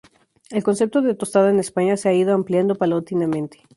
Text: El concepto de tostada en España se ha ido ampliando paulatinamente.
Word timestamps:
El 0.49 0.63
concepto 0.63 1.03
de 1.03 1.13
tostada 1.13 1.51
en 1.51 1.59
España 1.59 1.95
se 1.95 2.09
ha 2.09 2.13
ido 2.15 2.33
ampliando 2.33 2.73
paulatinamente. 2.73 3.59